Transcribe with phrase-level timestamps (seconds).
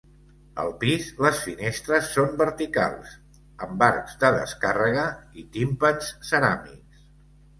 [0.61, 3.11] Al pis les finestres són verticals,
[3.67, 5.03] amb arcs de descàrrega
[5.43, 7.05] i timpans ceràmics.